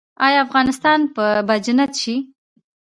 آیا 0.25 0.39
افغانستان 0.45 0.99
به 1.47 1.55
جنت 1.65 1.91
شي؟ 2.01 2.15